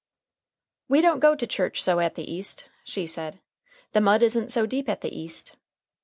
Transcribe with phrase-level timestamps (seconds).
[0.87, 3.39] "We don't go to church so at the East," she said.
[3.91, 5.55] "The mud isn't so deep at the East.